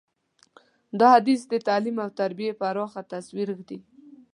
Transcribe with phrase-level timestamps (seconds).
[0.99, 3.79] دا حدیث د تعلیم او تربیې پراخه تصویر ږدي.